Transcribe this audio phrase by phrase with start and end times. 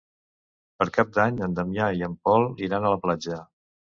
[0.79, 3.41] Per Cap d'Any en Damià i en Pol iran a la platja.